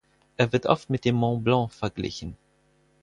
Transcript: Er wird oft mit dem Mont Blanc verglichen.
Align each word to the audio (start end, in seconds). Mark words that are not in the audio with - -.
Er 0.35 0.51
wird 0.51 0.65
oft 0.65 0.89
mit 0.89 1.05
dem 1.05 1.15
Mont 1.17 1.43
Blanc 1.43 1.71
verglichen. 1.71 2.35